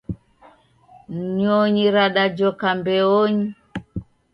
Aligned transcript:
Nyonyi 1.37 1.85
radajoka 1.95 2.67
mbeonyi. 2.77 3.47